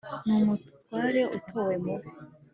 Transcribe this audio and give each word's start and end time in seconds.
n'umutware 0.27 1.21
utowe 1.37 1.75
mu 1.83 1.95
be 1.99 2.09